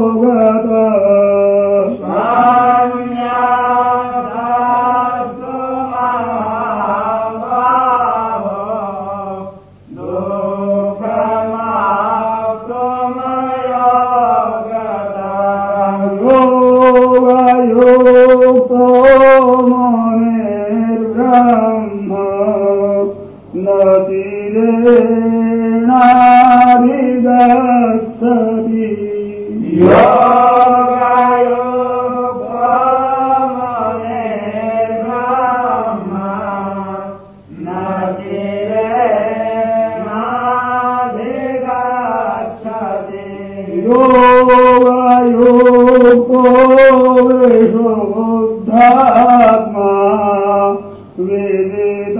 [0.00, 0.70] ಭೋಗದ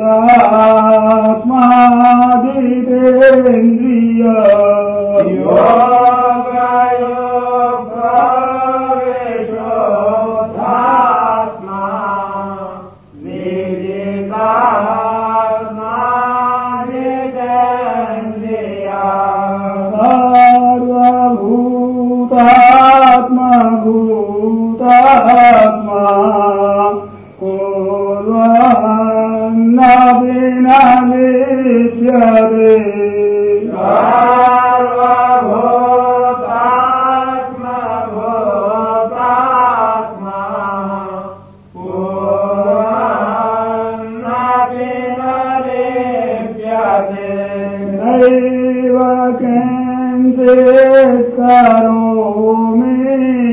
[0.02, 0.79] Allah.
[52.10, 53.50] करोमीति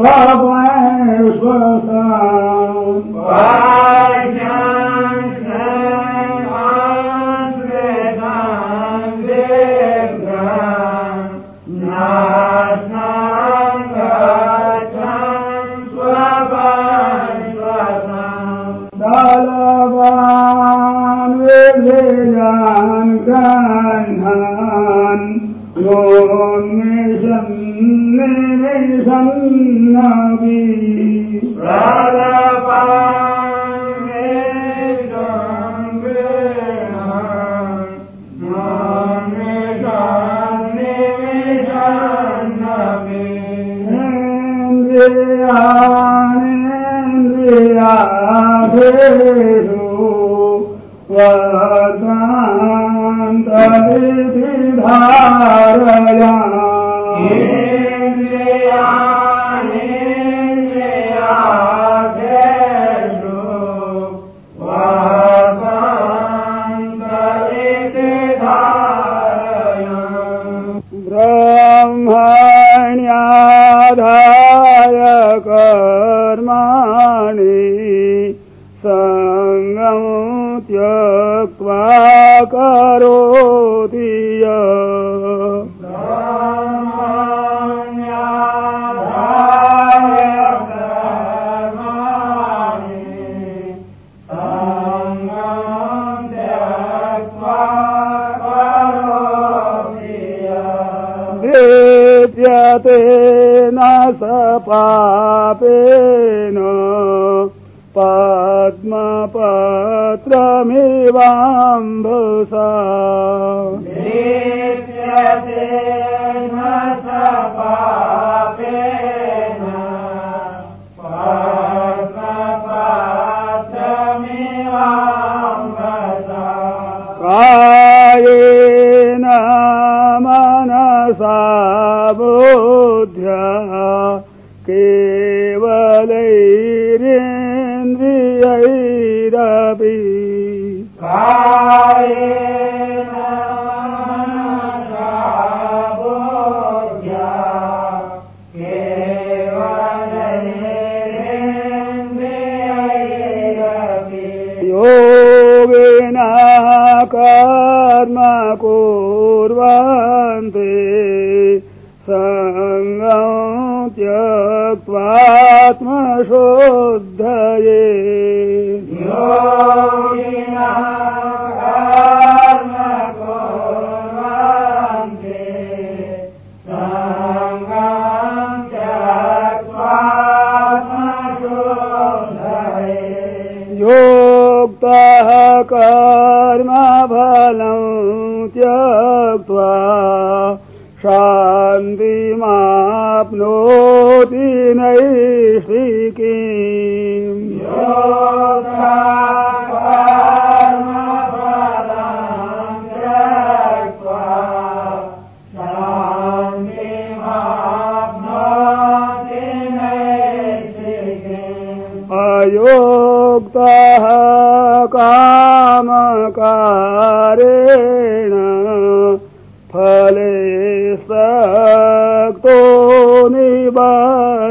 [0.00, 0.29] Wow.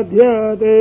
[0.02, 0.76] निबध्यते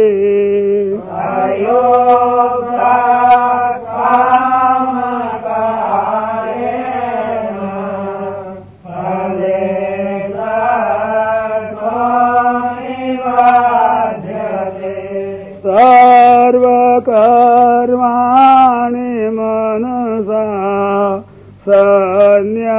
[17.58, 20.44] सर्वकर्माणि मनसा
[21.68, 22.78] सन्न्यस्यास्ते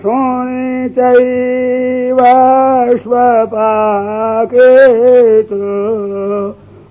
[0.00, 2.20] शृणि चैव
[3.04, 4.70] स्वपाके
[5.42, 5.60] च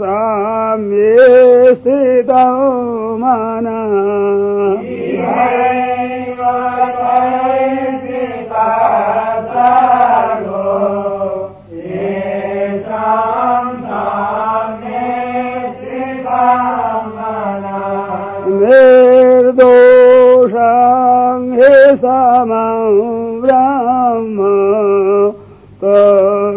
[0.00, 2.56] साम्ये स्थितं
[3.22, 3.92] मनः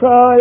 [0.00, 0.39] cry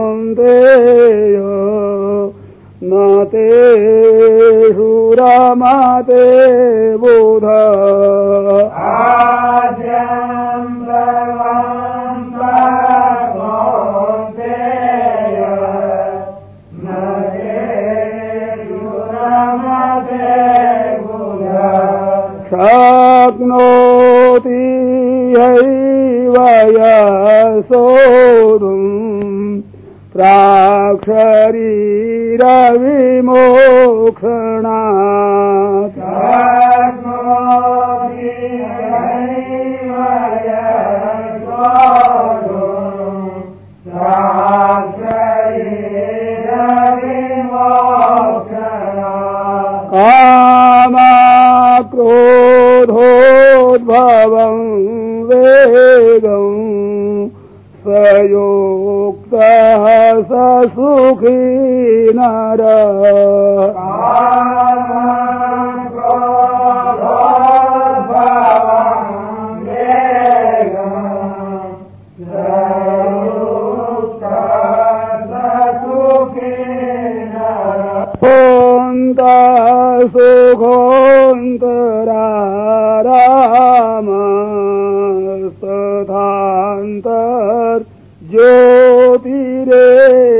[0.00, 1.36] आज्ञान्तवान्तकान्तेय
[2.82, 3.48] न ते
[5.20, 6.24] रमते
[7.02, 7.44] बुध
[23.32, 24.60] शक्नोति
[26.37, 26.77] हैव
[27.65, 28.83] यशोधुम्
[34.25, 35.95] प्राक्षरीरविमोक्षणात्
[53.35, 54.74] कामाक्रोधोद्भवम्
[55.73, 59.43] वेगम् स प्रयोक्तः
[60.29, 60.31] स
[60.75, 61.35] सुखी
[88.35, 90.34] yo diré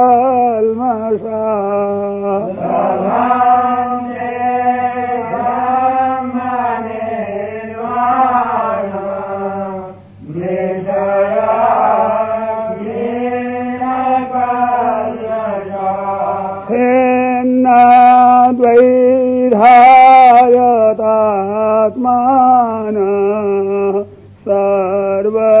[0.00, 1.40] क्षीणकल्मषा
[22.00, 22.96] खिन्नाद्वैधायतात्मान
[24.48, 25.60] सर्वभूतहिते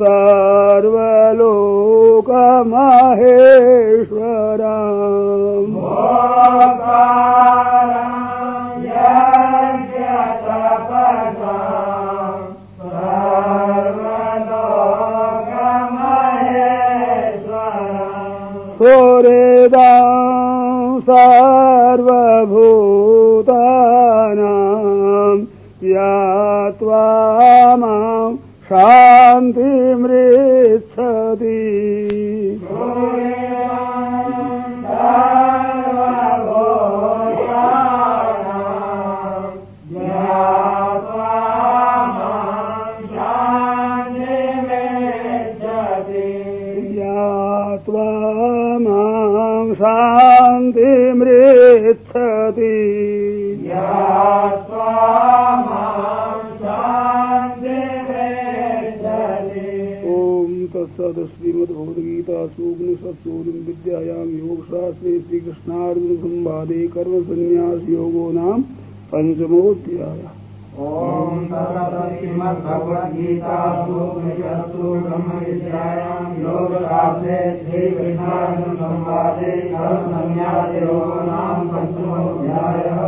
[0.00, 0.29] موسى
[72.70, 83.00] श्रीमद्भगवद्गीतासु उपनिषत्सु ब्रह्मविद्यायां योगशास्त्रे श्रीकृष्णार्जुनसंवादे कर्मसन्न्यासयोगो नाम पञ्चमोऽध्यायः